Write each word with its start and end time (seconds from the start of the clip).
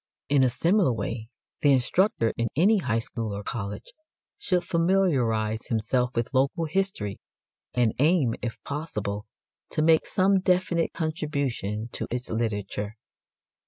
In 0.29 0.43
a 0.43 0.49
similar 0.49 0.91
way 0.91 1.27
the 1.61 1.71
instructor 1.73 2.33
in 2.35 2.47
any 2.55 2.79
high 2.79 2.97
school 2.97 3.35
or 3.37 3.43
college 3.43 3.93
should 4.39 4.63
familiarize 4.63 5.67
himself 5.67 6.15
with 6.15 6.33
local 6.33 6.65
history, 6.65 7.19
and 7.75 7.93
aim, 7.99 8.33
if 8.41 8.57
possible, 8.63 9.27
to 9.69 9.83
make 9.83 10.07
some 10.07 10.39
definite 10.39 10.91
contribution 10.93 11.89
to 11.93 12.07
its 12.09 12.31
literature. 12.31 12.95